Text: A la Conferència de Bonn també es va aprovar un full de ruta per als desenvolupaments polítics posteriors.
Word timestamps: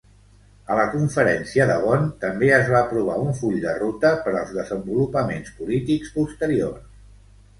A 0.75 0.75
la 0.77 0.85
Conferència 0.93 1.67
de 1.71 1.73
Bonn 1.83 2.07
també 2.23 2.47
es 2.59 2.71
va 2.75 2.79
aprovar 2.79 3.19
un 3.25 3.37
full 3.41 3.59
de 3.65 3.75
ruta 3.81 4.11
per 4.23 4.33
als 4.39 4.53
desenvolupaments 4.57 5.55
polítics 5.59 6.15
posteriors. 6.17 6.91